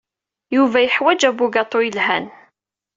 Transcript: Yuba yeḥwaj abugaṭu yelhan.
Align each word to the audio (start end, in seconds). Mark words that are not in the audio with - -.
Yuba 0.55 0.77
yeḥwaj 0.81 1.21
abugaṭu 1.29 1.79
yelhan. 1.81 2.25